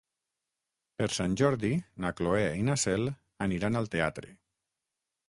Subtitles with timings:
[1.01, 1.69] Per Sant Jordi
[2.05, 3.05] na Cloè i na Cel
[3.47, 4.33] aniran al teatre.